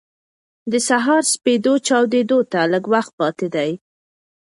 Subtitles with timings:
[0.71, 3.71] د سهار سپېدې چاودېدو ته لږ وخت پاتې دی.